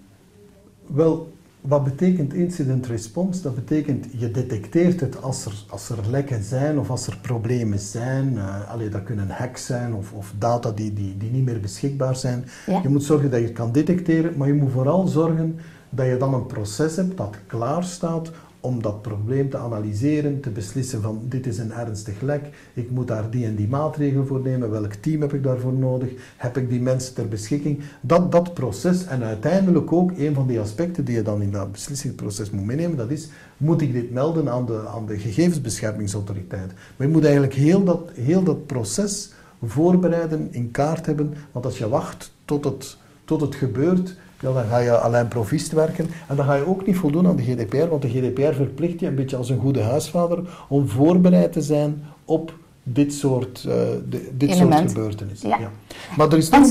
Wel, 0.93 1.31
wat 1.61 1.83
betekent 1.83 2.33
incident 2.33 2.85
response? 2.85 3.41
Dat 3.41 3.55
betekent 3.55 4.05
je 4.17 4.31
detecteert 4.31 4.99
het 4.99 5.21
als 5.21 5.45
er, 5.45 5.63
als 5.69 5.89
er 5.89 5.97
lekken 6.09 6.43
zijn 6.43 6.79
of 6.79 6.89
als 6.89 7.07
er 7.07 7.17
problemen 7.21 7.79
zijn. 7.79 8.33
Uh, 8.33 8.71
allee, 8.71 8.89
dat 8.89 9.03
kunnen 9.03 9.29
hacks 9.29 9.65
zijn 9.65 9.93
of, 9.93 10.13
of 10.13 10.33
data 10.37 10.71
die, 10.71 10.93
die, 10.93 11.17
die 11.17 11.31
niet 11.31 11.45
meer 11.45 11.59
beschikbaar 11.59 12.15
zijn. 12.15 12.45
Ja. 12.65 12.81
Je 12.81 12.89
moet 12.89 13.03
zorgen 13.03 13.31
dat 13.31 13.39
je 13.39 13.45
het 13.45 13.55
kan 13.55 13.71
detecteren, 13.71 14.37
maar 14.37 14.47
je 14.47 14.53
moet 14.53 14.71
vooral 14.71 15.07
zorgen 15.07 15.59
dat 15.89 16.05
je 16.05 16.17
dan 16.17 16.33
een 16.33 16.45
proces 16.45 16.95
hebt 16.95 17.17
dat 17.17 17.35
klaar 17.47 17.83
staat 17.83 18.31
om 18.59 18.81
dat 18.81 19.01
probleem 19.01 19.49
te 19.49 19.57
analyseren, 19.57 20.41
te 20.41 20.49
beslissen 20.49 21.01
van 21.01 21.21
dit 21.23 21.47
is 21.47 21.57
een 21.57 21.71
ernstig 21.71 22.21
lek, 22.21 22.49
ik 22.73 22.89
moet 22.89 23.07
daar 23.07 23.29
die 23.29 23.45
en 23.45 23.55
die 23.55 23.67
maatregel 23.67 24.25
voor 24.25 24.41
nemen, 24.41 24.71
welk 24.71 24.93
team 24.93 25.21
heb 25.21 25.33
ik 25.33 25.43
daarvoor 25.43 25.73
nodig, 25.73 26.09
heb 26.37 26.57
ik 26.57 26.69
die 26.69 26.81
mensen 26.81 27.13
ter 27.13 27.27
beschikking. 27.27 27.79
Dat, 28.01 28.31
dat 28.31 28.53
proces 28.53 29.05
en 29.05 29.23
uiteindelijk 29.23 29.91
ook 29.91 30.11
een 30.17 30.33
van 30.33 30.47
die 30.47 30.59
aspecten 30.59 31.05
die 31.05 31.15
je 31.15 31.21
dan 31.21 31.41
in 31.41 31.51
dat 31.51 31.71
beslissingsproces 31.71 32.49
moet 32.49 32.65
meenemen, 32.65 32.97
dat 32.97 33.11
is, 33.11 33.29
moet 33.57 33.81
ik 33.81 33.93
dit 33.93 34.11
melden 34.11 34.49
aan 34.49 34.65
de, 34.65 34.87
aan 34.87 35.05
de 35.05 35.19
gegevensbeschermingsautoriteit. 35.19 36.71
Maar 36.97 37.07
je 37.07 37.13
moet 37.13 37.23
eigenlijk 37.23 37.53
heel 37.53 37.83
dat, 37.83 38.11
heel 38.13 38.43
dat 38.43 38.65
proces 38.65 39.31
voorbereiden, 39.63 40.47
in 40.51 40.71
kaart 40.71 41.05
hebben, 41.05 41.33
want 41.51 41.65
als 41.65 41.77
je 41.77 41.89
wacht 41.89 42.31
tot 42.45 42.63
het, 42.63 42.97
tot 43.25 43.41
het 43.41 43.55
gebeurt, 43.55 44.15
ja, 44.39 44.53
dan 44.53 44.63
ga 44.69 44.77
je 44.77 44.97
alleen 44.97 45.27
provist 45.27 45.71
werken 45.71 46.09
en 46.27 46.35
dan 46.35 46.45
ga 46.45 46.55
je 46.55 46.67
ook 46.67 46.85
niet 46.85 46.97
voldoen 46.97 47.27
aan 47.27 47.35
de 47.35 47.43
GDPR, 47.43 47.87
want 47.87 48.01
de 48.01 48.09
GDPR 48.09 48.53
verplicht 48.53 48.99
je 48.99 49.07
een 49.07 49.15
beetje 49.15 49.37
als 49.37 49.49
een 49.49 49.59
goede 49.59 49.81
huisvader 49.81 50.39
om 50.67 50.87
voorbereid 50.87 51.53
te 51.53 51.61
zijn 51.61 52.03
op 52.25 52.53
dit 52.83 53.13
soort, 53.13 53.63
uh, 53.67 53.73
de, 54.09 54.29
dit 54.33 54.55
soort 54.55 54.75
gebeurtenissen. 54.75 55.49
Ja. 55.49 55.59
Ja. 55.59 55.71
Maar 56.17 56.31
er 56.31 56.37
is 56.37 56.49
zou, 56.49 56.63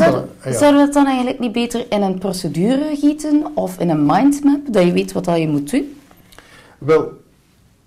ja. 0.44 0.52
zouden 0.52 0.80
we 0.80 0.86
het 0.86 0.92
dan 0.92 1.06
eigenlijk 1.06 1.38
niet 1.38 1.52
beter 1.52 1.86
in 1.88 2.02
een 2.02 2.18
procedure 2.18 2.96
gieten 2.96 3.46
of 3.54 3.78
in 3.78 3.90
een 3.90 4.06
mindmap, 4.06 4.60
dat 4.70 4.84
je 4.84 4.92
weet 4.92 5.12
wat 5.12 5.24
dat 5.24 5.38
je 5.38 5.48
moet 5.48 5.70
doen? 5.70 5.96
Wel, 6.78 7.12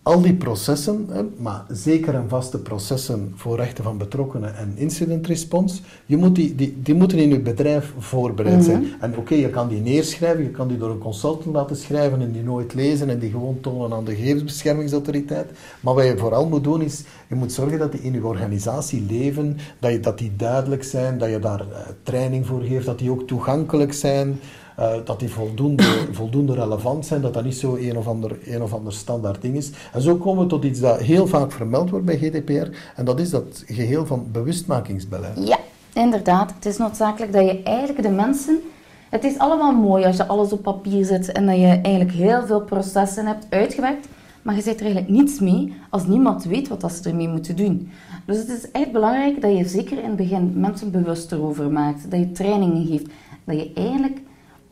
al 0.04 0.22
die 0.22 0.34
processen, 0.34 1.10
maar 1.38 1.66
zeker 1.70 2.16
en 2.16 2.30
vaste 2.30 2.60
processen 2.60 3.34
voor 3.36 3.58
rechten 3.58 3.84
van 3.84 3.98
betrokkenen 3.98 4.56
en 4.56 4.74
incident 4.76 5.28
response, 5.28 5.82
je 6.06 6.18
moet 6.18 6.36
die, 6.36 6.56
die, 6.56 6.80
die 6.82 6.96
moeten 6.96 7.18
in 7.18 7.30
je 7.30 7.40
bedrijf 7.40 7.94
voorbereid 7.98 8.64
zijn. 8.64 8.86
En 9.00 9.18
oké, 9.18 9.36
je 9.36 9.50
kan 9.50 9.68
die 9.68 9.82
neerschrijven, 9.82 10.44
je 10.44 10.50
kan 10.50 10.68
die 10.68 10.78
door 10.78 10.90
een 10.90 10.98
consultant 10.98 11.56
laten 11.56 11.76
schrijven 11.76 12.22
en 12.22 12.32
die 12.32 12.44
nooit 12.44 12.74
lezen 12.74 13.10
en 13.10 13.20
die 13.20 13.32
gewoon 13.32 13.60
tonen 13.62 13.98
aan 13.98 14.06
de 14.06 14.16
gegevensbeschermingsautoriteit. 14.16 15.50
Maar 15.80 15.94
wat 15.94 16.06
je 16.06 16.18
vooral 16.18 16.48
moet 16.48 16.64
doen 16.64 16.82
is, 16.82 17.04
je 17.28 17.36
moet 17.36 17.52
zorgen 17.52 17.80
dat 17.80 17.92
die 17.92 18.02
in 18.02 18.14
je 18.14 18.26
organisatie 18.26 19.06
leven, 19.10 19.58
dat, 19.80 19.92
je, 19.92 20.00
dat 20.00 20.18
die 20.18 20.36
duidelijk 20.36 20.84
zijn, 20.84 21.18
dat 21.18 21.30
je 21.30 21.40
daar 21.40 21.62
uh, 21.62 21.78
training 22.04 22.46
voor 22.46 22.62
geeft, 22.62 22.86
dat 22.86 23.00
die 23.00 23.12
ook 23.12 23.28
toegankelijk 23.28 23.94
zijn. 23.94 24.40
Uh, 24.80 24.94
dat 25.06 25.20
die 25.20 25.30
voldoende, 25.30 25.84
voldoende 26.12 26.54
relevant 26.54 27.06
zijn, 27.06 27.22
dat 27.22 27.34
dat 27.34 27.44
niet 27.44 27.56
zo 27.56 27.76
een 27.76 27.98
of, 27.98 28.08
ander, 28.08 28.38
of 28.62 28.74
ander 28.74 28.94
standaard 28.94 29.42
ding 29.42 29.56
is. 29.56 29.72
En 29.94 30.02
zo 30.02 30.16
komen 30.16 30.44
we 30.44 30.50
tot 30.50 30.64
iets 30.64 30.80
dat 30.80 31.02
heel 31.02 31.28
vaak 31.28 31.52
vermeld 31.52 31.90
wordt 31.90 32.06
bij 32.06 32.18
GDPR, 32.18 32.78
en 32.96 33.06
dat 33.06 33.20
is 33.20 33.30
dat 33.30 33.64
geheel 33.66 34.06
van 34.06 34.28
bewustmakingsbeleid. 34.32 35.48
Ja, 35.48 35.58
inderdaad. 35.94 36.54
Het 36.56 36.66
is 36.66 36.78
noodzakelijk 36.78 37.34
dat 37.34 37.46
je 37.46 37.64
eigenlijk 37.64 38.02
de 38.02 38.14
mensen... 38.14 38.62
Het 39.10 39.24
is 39.24 39.38
allemaal 39.38 39.72
mooi 39.72 40.06
als 40.06 40.18
je 40.18 40.28
alles 40.28 40.52
op 40.52 40.62
papier 40.62 41.06
zet 41.06 41.32
en 41.32 41.46
dat 41.46 41.56
je 41.56 41.66
eigenlijk 41.66 42.12
heel 42.12 42.46
veel 42.46 42.62
processen 42.62 43.26
hebt 43.26 43.46
uitgewerkt, 43.50 44.08
maar 44.42 44.56
je 44.56 44.62
zet 44.62 44.80
er 44.80 44.86
eigenlijk 44.86 45.14
niets 45.14 45.40
mee 45.40 45.74
als 45.90 46.06
niemand 46.06 46.44
weet 46.44 46.68
wat 46.68 46.92
ze 46.92 47.10
ermee 47.10 47.28
moeten 47.28 47.56
doen. 47.56 47.92
Dus 48.26 48.38
het 48.38 48.50
is 48.50 48.72
echt 48.72 48.92
belangrijk 48.92 49.42
dat 49.42 49.58
je 49.58 49.68
zeker 49.68 49.98
in 49.98 50.08
het 50.08 50.16
begin 50.16 50.52
mensen 50.56 50.92
bewust 50.92 51.32
erover 51.32 51.72
maakt, 51.72 52.12
dat 52.12 52.20
je 52.20 52.32
trainingen 52.32 52.86
geeft, 52.86 53.06
dat 53.44 53.56
je 53.56 53.72
eigenlijk 53.74 54.22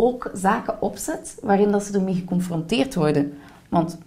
ook 0.01 0.31
zaken 0.33 0.81
opzet 0.81 1.37
waarin 1.41 1.71
dat 1.71 1.83
ze 1.83 1.93
ermee 1.93 2.13
geconfronteerd 2.15 2.95
worden. 2.95 3.33
Want 3.69 3.97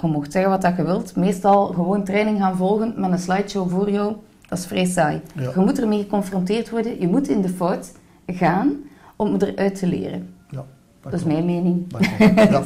je 0.00 0.06
mocht 0.06 0.32
zeggen 0.32 0.50
wat 0.50 0.62
dat 0.62 0.76
je 0.76 0.84
wilt, 0.84 1.16
meestal 1.16 1.66
gewoon 1.66 2.04
training 2.04 2.38
gaan 2.38 2.56
volgen 2.56 2.94
met 2.96 3.10
een 3.10 3.18
slideshow 3.18 3.70
voor 3.70 3.90
jou, 3.90 4.14
dat 4.48 4.58
is 4.58 4.66
vrij 4.66 4.84
saai. 4.84 5.20
Ja. 5.34 5.50
Je 5.54 5.60
moet 5.60 5.80
ermee 5.80 6.00
geconfronteerd 6.00 6.70
worden, 6.70 7.00
je 7.00 7.08
moet 7.08 7.28
in 7.28 7.40
de 7.40 7.48
fout 7.48 7.92
gaan 8.26 8.76
om 9.16 9.36
eruit 9.38 9.78
te 9.78 9.86
leren. 9.86 10.34
Ja, 10.48 10.64
Dat 11.02 11.12
is 11.12 11.24
mijn 11.24 11.44
mening. 11.44 11.96
Ja. 12.34 12.62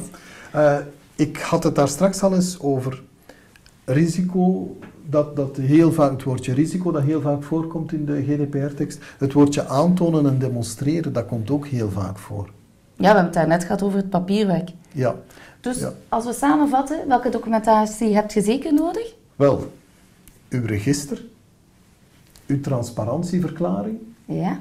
Uh, 0.54 0.78
ik 1.26 1.36
had 1.36 1.64
het 1.64 1.74
daar 1.74 1.88
straks 1.88 2.22
al 2.22 2.34
eens 2.34 2.60
over 2.60 3.02
risico, 3.84 4.76
dat, 5.06 5.36
dat 5.36 5.56
heel 5.56 5.92
vaak, 5.92 6.10
het 6.10 6.22
woordje 6.22 6.54
risico 6.54 6.90
dat 6.90 7.02
heel 7.02 7.20
vaak 7.20 7.42
voorkomt 7.42 7.92
in 7.92 8.04
de 8.04 8.22
GDPR-tekst. 8.22 8.98
Het 9.18 9.32
woordje 9.32 9.66
aantonen 9.68 10.26
en 10.26 10.38
demonstreren, 10.38 11.12
dat 11.12 11.26
komt 11.26 11.50
ook 11.50 11.66
heel 11.66 11.90
vaak 11.90 12.18
voor. 12.18 12.44
Ja, 12.44 13.00
we 13.00 13.04
hebben 13.06 13.24
het 13.24 13.34
daar 13.34 13.46
net 13.46 13.62
gehad 13.64 13.82
over 13.82 13.98
het 13.98 14.10
papierwerk. 14.10 14.70
Ja. 14.92 15.14
Dus 15.60 15.78
Ja. 15.80 15.92
als 16.08 16.24
we 16.24 16.32
samenvatten, 16.32 17.08
welke 17.08 17.28
documentatie 17.28 18.14
heb 18.14 18.30
je 18.30 18.42
zeker 18.42 18.74
nodig? 18.74 19.14
Wel, 19.36 19.72
uw 20.48 20.66
register, 20.66 21.24
uw 22.46 22.60
transparantieverklaring, 22.60 23.98
Ja. 24.24 24.60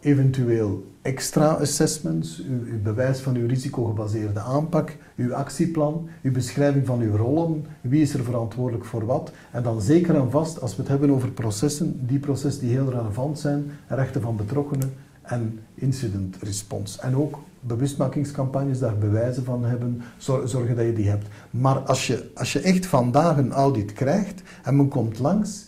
eventueel 0.00 0.86
extra 1.06 1.46
assessments, 1.46 2.42
uw, 2.48 2.82
bewijs 2.82 3.18
van 3.20 3.34
uw 3.36 3.46
risicogebaseerde 3.46 4.40
aanpak, 4.40 4.96
uw 5.16 5.34
actieplan, 5.34 6.08
uw 6.22 6.32
beschrijving 6.32 6.86
van 6.86 7.00
uw 7.00 7.16
rollen, 7.16 7.66
wie 7.80 8.02
is 8.02 8.14
er 8.14 8.24
verantwoordelijk 8.24 8.84
voor 8.84 9.06
wat. 9.06 9.32
En 9.50 9.62
dan 9.62 9.80
zeker 9.80 10.14
en 10.14 10.30
vast, 10.30 10.60
als 10.60 10.76
we 10.76 10.82
het 10.82 10.90
hebben 10.90 11.10
over 11.10 11.30
processen, 11.30 12.06
die 12.06 12.18
processen 12.18 12.62
die 12.62 12.70
heel 12.76 12.90
relevant 12.90 13.38
zijn, 13.38 13.70
rechten 13.88 14.20
van 14.20 14.36
betrokkenen 14.36 14.92
en 15.22 15.58
incident 15.74 16.36
response. 16.40 17.00
En 17.00 17.16
ook 17.16 17.38
bewustmakingscampagnes, 17.60 18.78
daar 18.78 18.98
bewijzen 18.98 19.44
van 19.44 19.64
hebben, 19.64 20.02
zor- 20.16 20.48
zorgen 20.48 20.76
dat 20.76 20.84
je 20.84 20.92
die 20.92 21.08
hebt. 21.08 21.26
Maar 21.50 21.78
als 21.78 22.06
je, 22.06 22.30
als 22.34 22.52
je 22.52 22.60
echt 22.60 22.86
vandaag 22.86 23.36
een 23.36 23.52
audit 23.52 23.92
krijgt 23.92 24.42
en 24.62 24.76
men 24.76 24.88
komt 24.88 25.18
langs, 25.18 25.64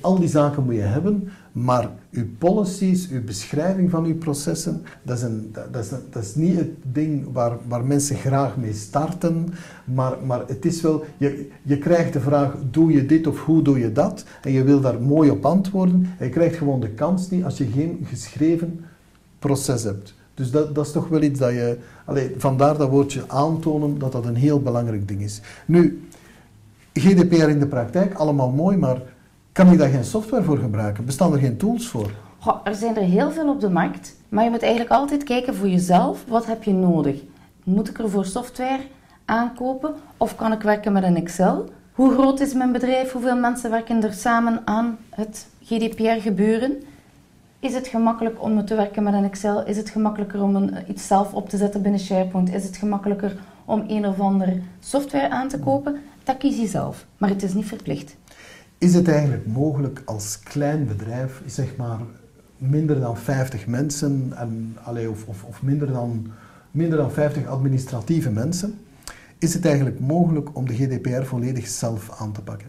al 0.00 0.18
die 0.18 0.28
zaken 0.28 0.64
moet 0.64 0.74
je 0.74 0.80
hebben, 0.80 1.28
maar 1.52 1.90
uw 2.10 2.26
policies, 2.38 3.08
uw 3.08 3.24
beschrijving 3.24 3.90
van 3.90 4.04
uw 4.04 4.18
processen, 4.18 4.82
dat 5.02 5.16
is, 5.16 5.22
een, 5.22 5.50
dat, 5.70 5.84
is, 5.84 5.88
dat 6.10 6.22
is 6.22 6.34
niet 6.34 6.56
het 6.56 6.70
ding 6.82 7.32
waar, 7.32 7.56
waar 7.68 7.84
mensen 7.84 8.16
graag 8.16 8.56
mee 8.56 8.72
starten, 8.72 9.48
maar, 9.84 10.16
maar 10.24 10.42
het 10.46 10.64
is 10.64 10.80
wel, 10.80 11.04
je, 11.16 11.48
je 11.62 11.78
krijgt 11.78 12.12
de 12.12 12.20
vraag, 12.20 12.56
doe 12.70 12.92
je 12.92 13.06
dit 13.06 13.26
of 13.26 13.44
hoe 13.44 13.62
doe 13.62 13.78
je 13.78 13.92
dat? 13.92 14.24
En 14.42 14.52
je 14.52 14.64
wil 14.64 14.80
daar 14.80 15.00
mooi 15.00 15.30
op 15.30 15.44
antwoorden. 15.44 16.06
En 16.18 16.26
je 16.26 16.32
krijgt 16.32 16.56
gewoon 16.56 16.80
de 16.80 16.90
kans 16.90 17.30
niet 17.30 17.44
als 17.44 17.58
je 17.58 17.66
geen 17.66 18.06
geschreven 18.08 18.84
proces 19.38 19.82
hebt. 19.82 20.14
Dus 20.34 20.50
dat, 20.50 20.74
dat 20.74 20.86
is 20.86 20.92
toch 20.92 21.08
wel 21.08 21.22
iets 21.22 21.38
dat 21.38 21.50
je, 21.50 21.78
allee, 22.04 22.34
vandaar 22.36 22.76
dat 22.76 22.88
woordje 22.88 23.24
aantonen, 23.26 23.98
dat 23.98 24.12
dat 24.12 24.26
een 24.26 24.36
heel 24.36 24.60
belangrijk 24.60 25.08
ding 25.08 25.20
is. 25.20 25.40
Nu, 25.66 26.02
GDPR 26.94 27.48
in 27.48 27.58
de 27.58 27.66
praktijk, 27.66 28.14
allemaal 28.14 28.50
mooi, 28.50 28.76
maar 28.76 29.02
kan 29.52 29.72
ik 29.72 29.78
daar 29.78 29.88
geen 29.88 30.04
software 30.04 30.42
voor 30.42 30.58
gebruiken? 30.58 31.04
Bestaan 31.04 31.32
er 31.32 31.38
geen 31.38 31.56
tools 31.56 31.88
voor? 31.88 32.10
Goh, 32.38 32.60
er 32.64 32.74
zijn 32.74 32.96
er 32.96 33.02
heel 33.02 33.30
veel 33.30 33.48
op 33.48 33.60
de 33.60 33.70
markt, 33.70 34.16
maar 34.28 34.44
je 34.44 34.50
moet 34.50 34.62
eigenlijk 34.62 34.92
altijd 34.92 35.24
kijken 35.24 35.54
voor 35.54 35.68
jezelf, 35.68 36.24
wat 36.28 36.46
heb 36.46 36.62
je 36.62 36.72
nodig? 36.72 37.20
Moet 37.64 37.88
ik 37.88 37.98
er 37.98 38.10
voor 38.10 38.24
software 38.24 38.80
aankopen 39.24 39.94
of 40.16 40.36
kan 40.36 40.52
ik 40.52 40.62
werken 40.62 40.92
met 40.92 41.02
een 41.02 41.16
Excel? 41.16 41.68
Hoe 41.92 42.12
groot 42.12 42.40
is 42.40 42.54
mijn 42.54 42.72
bedrijf? 42.72 43.12
Hoeveel 43.12 43.36
mensen 43.36 43.70
werken 43.70 44.02
er 44.02 44.12
samen 44.12 44.62
aan 44.64 44.98
het 45.10 45.46
GDPR 45.62 46.20
gebeuren? 46.20 46.82
Is 47.60 47.74
het 47.74 47.86
gemakkelijk 47.86 48.42
om 48.42 48.64
te 48.64 48.74
werken 48.74 49.02
met 49.02 49.14
een 49.14 49.24
Excel? 49.24 49.64
Is 49.64 49.76
het 49.76 49.90
gemakkelijker 49.90 50.42
om 50.42 50.56
een, 50.56 50.74
iets 50.88 51.06
zelf 51.06 51.32
op 51.32 51.48
te 51.48 51.56
zetten 51.56 51.82
binnen 51.82 52.00
SharePoint? 52.00 52.54
Is 52.54 52.64
het 52.64 52.76
gemakkelijker 52.76 53.36
om 53.64 53.84
een 53.88 54.06
of 54.06 54.20
andere 54.20 54.60
software 54.80 55.30
aan 55.30 55.48
te 55.48 55.58
kopen? 55.58 56.00
Dat 56.24 56.36
kies 56.36 56.56
je 56.56 56.66
zelf, 56.66 57.06
maar 57.18 57.28
het 57.28 57.42
is 57.42 57.54
niet 57.54 57.66
verplicht. 57.66 58.16
Is 58.80 58.94
het 58.94 59.08
eigenlijk 59.08 59.46
mogelijk 59.46 60.02
als 60.04 60.38
klein 60.42 60.86
bedrijf, 60.86 61.42
zeg 61.46 61.76
maar 61.76 61.98
minder 62.56 63.00
dan 63.00 63.16
50 63.16 63.66
mensen, 63.66 64.32
en, 64.36 64.76
of, 65.10 65.26
of, 65.26 65.44
of 65.44 65.62
minder, 65.62 65.92
dan, 65.92 66.26
minder 66.70 66.98
dan 66.98 67.10
50 67.10 67.46
administratieve 67.46 68.30
mensen, 68.30 68.78
is 69.38 69.54
het 69.54 69.64
eigenlijk 69.64 70.00
mogelijk 70.00 70.56
om 70.56 70.66
de 70.66 70.74
GDPR 70.74 71.22
volledig 71.22 71.66
zelf 71.66 72.20
aan 72.20 72.32
te 72.32 72.42
pakken? 72.42 72.68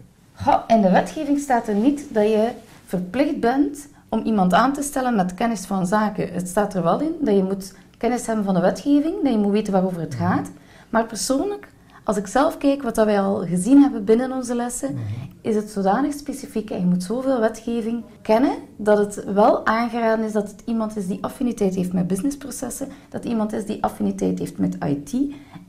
In 0.66 0.80
de 0.80 0.90
wetgeving 0.90 1.38
staat 1.38 1.68
er 1.68 1.74
niet 1.74 2.04
dat 2.10 2.24
je 2.24 2.50
verplicht 2.84 3.40
bent 3.40 3.88
om 4.08 4.22
iemand 4.24 4.52
aan 4.52 4.72
te 4.72 4.82
stellen 4.82 5.16
met 5.16 5.34
kennis 5.34 5.64
van 5.64 5.86
zaken. 5.86 6.32
Het 6.32 6.48
staat 6.48 6.74
er 6.74 6.82
wel 6.82 7.00
in 7.00 7.14
dat 7.20 7.36
je 7.36 7.42
moet 7.42 7.74
kennis 7.98 8.26
hebben 8.26 8.44
van 8.44 8.54
de 8.54 8.60
wetgeving, 8.60 9.14
dat 9.22 9.32
je 9.32 9.38
moet 9.38 9.52
weten 9.52 9.72
waarover 9.72 10.00
het 10.00 10.14
gaat. 10.14 10.50
Maar 10.90 11.06
persoonlijk, 11.06 11.68
als 12.04 12.16
ik 12.16 12.26
zelf 12.26 12.58
kijk 12.58 12.82
wat 12.82 12.94
dat 12.94 13.06
wij 13.06 13.20
al 13.20 13.46
gezien 13.46 13.82
hebben 13.82 14.04
binnen 14.04 14.32
onze 14.32 14.54
lessen, 14.54 14.96
is 15.40 15.54
het 15.54 15.70
zodanig 15.70 16.14
specifiek 16.14 16.70
en 16.70 16.78
je 16.78 16.86
moet 16.86 17.02
zoveel 17.02 17.40
wetgeving 17.40 18.02
kennen 18.22 18.52
dat 18.76 18.98
het 18.98 19.24
wel 19.24 19.66
aangeraden 19.66 20.24
is 20.24 20.32
dat 20.32 20.50
het 20.50 20.62
iemand 20.66 20.96
is 20.96 21.06
die 21.06 21.18
affiniteit 21.20 21.74
heeft 21.74 21.92
met 21.92 22.06
businessprocessen, 22.06 22.88
dat 23.08 23.24
iemand 23.24 23.52
is 23.52 23.66
die 23.66 23.82
affiniteit 23.82 24.38
heeft 24.38 24.58
met 24.58 24.76
IT 24.84 25.16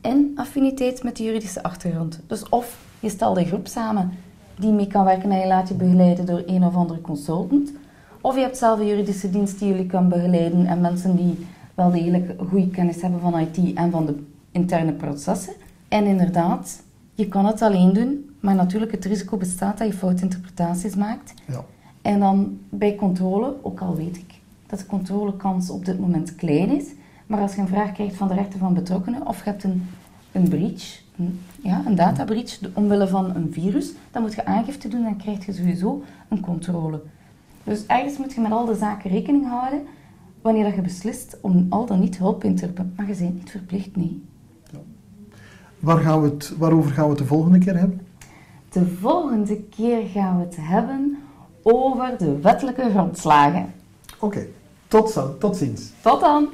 en 0.00 0.32
affiniteit 0.34 1.02
met 1.02 1.16
de 1.16 1.24
juridische 1.24 1.62
achtergrond. 1.62 2.20
Dus 2.26 2.48
of 2.48 2.78
je 3.00 3.08
stelt 3.08 3.36
een 3.36 3.46
groep 3.46 3.66
samen 3.66 4.12
die 4.58 4.72
mee 4.72 4.86
kan 4.86 5.04
werken 5.04 5.30
en 5.30 5.38
je 5.38 5.46
laat 5.46 5.68
je 5.68 5.74
begeleiden 5.74 6.26
door 6.26 6.42
een 6.46 6.64
of 6.64 6.74
andere 6.74 7.00
consultant, 7.00 7.72
of 8.20 8.34
je 8.34 8.40
hebt 8.40 8.56
zelf 8.58 8.78
een 8.78 8.86
juridische 8.86 9.30
dienst 9.30 9.58
die 9.58 9.68
jullie 9.68 9.86
kan 9.86 10.08
begeleiden 10.08 10.66
en 10.66 10.80
mensen 10.80 11.16
die 11.16 11.46
wel 11.74 11.90
degelijk 11.90 12.34
goede 12.48 12.68
kennis 12.68 13.02
hebben 13.02 13.20
van 13.20 13.38
IT 13.38 13.74
en 13.74 13.90
van 13.90 14.06
de 14.06 14.14
interne 14.50 14.92
processen. 14.92 15.54
En 15.94 16.06
inderdaad, 16.06 16.82
je 17.14 17.28
kan 17.28 17.46
het 17.46 17.62
alleen 17.62 17.92
doen, 17.92 18.30
maar 18.40 18.54
natuurlijk 18.54 18.92
het 18.92 19.04
risico 19.04 19.36
bestaat 19.36 19.78
dat 19.78 19.86
je 19.86 19.92
foute 19.92 20.22
interpretaties 20.22 20.94
maakt. 20.94 21.34
Ja. 21.46 21.64
En 22.02 22.20
dan 22.20 22.58
bij 22.68 22.94
controle, 22.94 23.54
ook 23.62 23.80
al 23.80 23.96
weet 23.96 24.16
ik 24.16 24.34
dat 24.66 24.78
de 24.78 24.86
controlekans 24.86 25.70
op 25.70 25.84
dit 25.84 25.98
moment 25.98 26.34
klein 26.34 26.76
is, 26.76 26.84
maar 27.26 27.40
als 27.40 27.54
je 27.54 27.60
een 27.60 27.68
vraag 27.68 27.92
krijgt 27.92 28.16
van 28.16 28.28
de 28.28 28.34
rechten 28.34 28.58
van 28.58 28.74
betrokkenen 28.74 29.26
of 29.26 29.44
je 29.44 29.50
hebt 29.50 29.64
een, 29.64 29.86
een 30.32 30.48
breach, 30.48 31.00
een, 31.18 31.40
ja, 31.62 31.82
een 31.86 31.94
data 31.94 32.24
breach 32.24 32.58
omwille 32.72 33.08
van 33.08 33.34
een 33.34 33.52
virus, 33.52 33.92
dan 34.10 34.22
moet 34.22 34.34
je 34.34 34.46
aangifte 34.46 34.88
doen 34.88 35.06
en 35.06 35.16
krijg 35.16 35.46
je 35.46 35.52
sowieso 35.52 36.02
een 36.28 36.40
controle. 36.40 37.00
Dus 37.64 37.86
ergens 37.86 38.18
moet 38.18 38.34
je 38.34 38.40
met 38.40 38.52
al 38.52 38.64
de 38.64 38.74
zaken 38.74 39.10
rekening 39.10 39.48
houden 39.48 39.82
wanneer 40.42 40.64
dat 40.64 40.74
je 40.74 40.80
beslist 40.80 41.36
om 41.40 41.66
al 41.68 41.86
dan 41.86 42.00
niet 42.00 42.18
hulp 42.18 42.44
in 42.44 42.56
te 42.56 42.66
roepen. 42.66 42.92
Maar 42.96 43.08
je 43.08 43.16
bent 43.16 43.34
niet 43.34 43.50
verplicht, 43.50 43.96
nee. 43.96 44.22
Waar 45.84 45.98
gaan 45.98 46.20
we 46.22 46.28
het, 46.28 46.54
waarover 46.58 46.90
gaan 46.90 47.04
we 47.04 47.10
het 47.10 47.18
de 47.18 47.24
volgende 47.26 47.58
keer 47.58 47.76
hebben? 47.78 48.06
De 48.70 48.86
volgende 49.00 49.56
keer 49.62 50.06
gaan 50.06 50.38
we 50.38 50.44
het 50.44 50.56
hebben 50.60 51.18
over 51.62 52.14
de 52.18 52.38
wettelijke 52.40 52.90
grondslagen. 52.90 53.72
Oké, 54.20 54.46
tot, 54.88 55.10
zo- 55.10 55.38
tot 55.38 55.56
ziens. 55.56 55.90
Tot 56.02 56.20
dan! 56.20 56.48